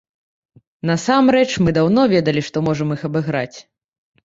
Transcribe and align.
Насамрэч 0.89 1.51
мы 1.67 1.75
даўно 1.79 2.07
ведалі, 2.15 2.41
што 2.49 2.65
можам 2.71 2.87
іх 2.99 3.07
абыграць. 3.13 3.57